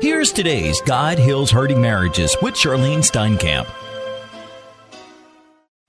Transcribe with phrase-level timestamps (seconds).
[0.00, 3.66] Here's today's God Heals Hurting Marriages with Charlene Steinkamp.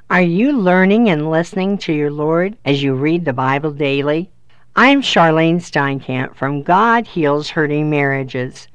[0.10, 4.32] Are you learning and listening to your Lord as you read the Bible daily?
[4.76, 8.68] I'm Charlene Steinkamp from God Heals Hurting Marriages.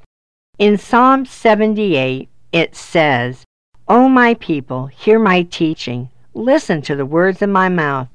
[0.61, 3.43] In Psalm 78, it says,
[3.89, 6.11] O my people, hear my teaching.
[6.33, 8.07] Listen to the words of my mouth.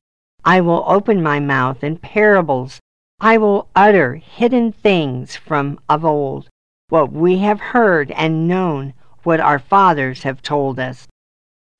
[0.46, 2.80] I will open my mouth in parables.
[3.20, 6.48] I will utter hidden things from of old
[6.90, 8.94] what we have heard and known,
[9.24, 11.08] what our fathers have told us.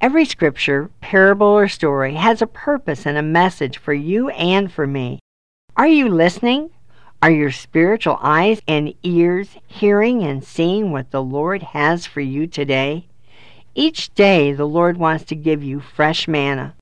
[0.02, 4.88] Every scripture, parable, or story has a purpose and a message for you and for
[4.88, 5.20] me.
[5.76, 6.70] Are you listening?
[7.22, 12.48] Are your spiritual eyes and ears hearing and seeing what the Lord has for you
[12.48, 13.08] today?
[13.76, 16.76] Each day, the Lord wants to give you fresh manna.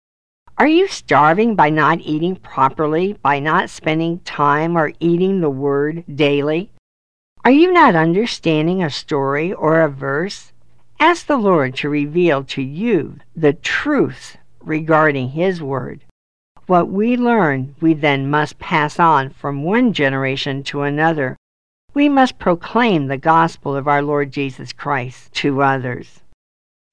[0.60, 6.04] Are you starving by not eating properly, by not spending time or eating the Word
[6.14, 6.72] daily?
[7.46, 10.52] Are you not understanding a story or a verse?
[11.00, 16.02] Ask the Lord to reveal to you the truths regarding His Word.
[16.66, 21.38] What we learn, we then must pass on from one generation to another.
[21.94, 26.20] We must proclaim the gospel of our Lord Jesus Christ to others.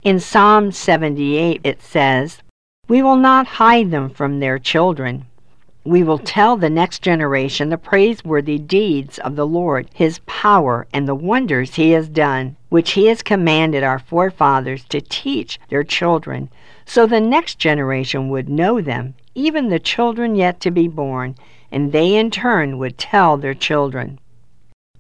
[0.05, 2.43] In Psalm 78 it says,
[2.87, 5.27] We will not hide them from their children
[5.85, 11.07] we will tell the next generation the praiseworthy deeds of the Lord, his power, and
[11.07, 16.49] the wonders he has done, which he has commanded our forefathers to teach their children,
[16.87, 21.35] so the next generation would know them, even the children yet to be born,
[21.71, 24.19] and they in turn would tell their children.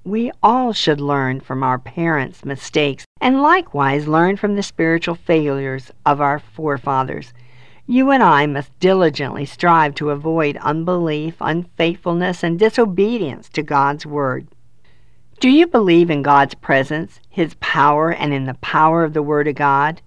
[0.04, 5.90] We all should learn from our parents' mistakes and likewise learn from the spiritual failures
[6.04, 7.32] of our forefathers.
[7.86, 14.48] You and I must diligently strive to avoid unbelief, unfaithfulness, and disobedience to God's Word.
[15.38, 19.48] Do you believe in God's presence, His power, and in the power of the Word
[19.48, 20.00] of God?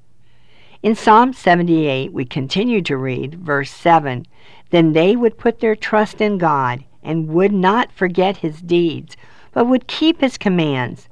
[0.81, 4.25] In Psalm 78, we continue to read, verse 7
[4.71, 9.15] Then they would put their trust in God, and would not forget His deeds,
[9.51, 11.09] but would keep His commands.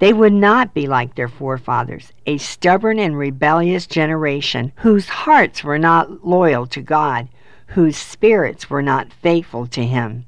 [0.00, 5.78] They would not be like their forefathers, a stubborn and rebellious generation whose hearts were
[5.78, 7.28] not loyal to God,
[7.68, 10.26] whose spirits were not faithful to Him.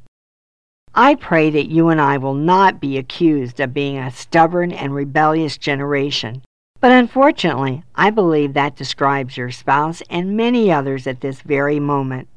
[0.94, 4.94] I pray that you and I will not be accused of being a stubborn and
[4.94, 6.42] rebellious generation.
[6.80, 12.28] But unfortunately, I believe that describes your spouse and many others at this very moment.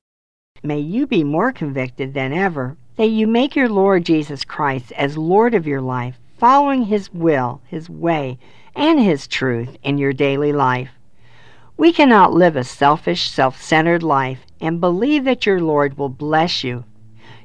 [0.64, 5.18] May you be more convicted than ever that you make your Lord Jesus Christ as
[5.18, 8.40] Lord of your life following His will, His way,
[8.76, 10.92] and His truth in your daily life.
[11.76, 16.64] We cannot live a selfish, self centered life and believe that your Lord will bless
[16.64, 16.86] you.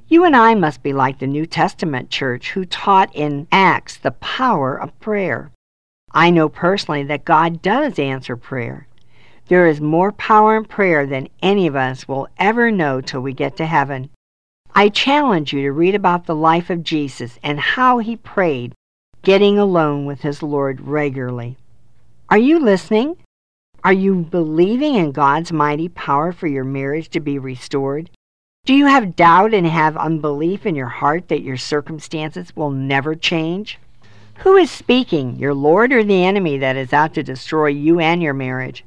[0.06, 4.12] You and I must be like the New Testament church who taught in Acts the
[4.12, 5.50] power of prayer.
[6.12, 8.87] I know personally that God does answer prayer.
[9.49, 13.33] There is more power in prayer than any of us will ever know till we
[13.33, 14.10] get to heaven.
[14.75, 18.75] I challenge you to read about the life of Jesus and how he prayed
[19.24, 21.56] getting alone with his Lord regularly.
[22.28, 23.16] Are you listening?
[23.82, 28.10] Are you believing in God's mighty power for your marriage to be restored?
[28.66, 33.14] Do you have doubt and have unbelief in your heart that your circumstances will never
[33.14, 33.78] change?
[34.38, 38.22] Who is speaking, your Lord or the enemy that is out to destroy you and
[38.22, 38.84] your marriage?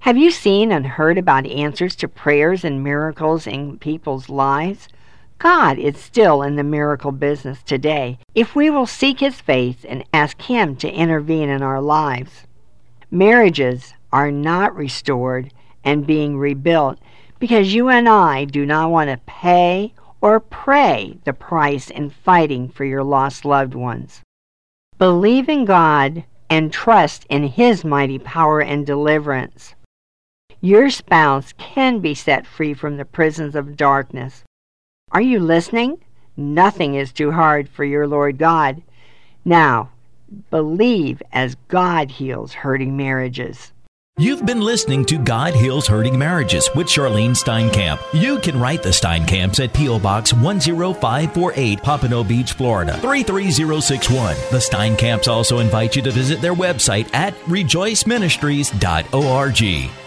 [0.00, 4.88] Have you seen and heard about answers to prayers and miracles in people's lives?
[5.38, 10.04] God is still in the miracle business today if we will seek His face and
[10.12, 12.46] ask Him to intervene in our lives.
[13.10, 15.52] Marriages are not restored
[15.84, 16.98] and being rebuilt
[17.38, 22.68] because you and I do not want to pay or pray the price in fighting
[22.68, 24.22] for your lost loved ones.
[24.98, 29.74] Believe in God and trust in His mighty power and deliverance.
[30.60, 34.44] Your spouse can be set free from the prisons of darkness
[35.14, 35.96] are you listening?
[36.36, 38.82] Nothing is too hard for your Lord God.
[39.44, 39.90] Now,
[40.50, 43.70] believe as God heals hurting marriages.
[44.16, 47.98] You've been listening to God Heals Hurting Marriages with Charlene Steinkamp.
[48.12, 49.98] You can write the Steinkamps at P.O.
[49.98, 54.36] Box 10548, Pompano Beach, Florida 33061.
[54.52, 60.03] The Steinkamps also invite you to visit their website at rejoiceministries.org.